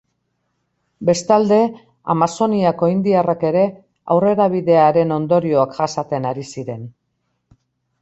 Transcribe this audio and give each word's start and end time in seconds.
Bestalde, 1.09 1.59
Amazoniako 2.13 2.91
indiarrak 2.95 3.47
ere 3.51 3.63
aurrerabidearen 4.17 5.17
ondorioak 5.21 5.81
jasaten 5.83 6.31
ari 6.35 6.51
ziren. 6.57 6.95